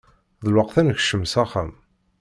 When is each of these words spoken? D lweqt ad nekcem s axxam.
D 0.43 0.45
lweqt 0.53 0.75
ad 0.81 0.85
nekcem 0.87 1.23
s 1.31 1.33
axxam. 1.43 1.71